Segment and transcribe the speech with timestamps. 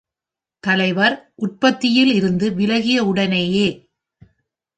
[0.63, 1.31] தலைவர்,
[1.35, 3.89] உற்பத்தியில் இருந்து விலகிய உடனேயே.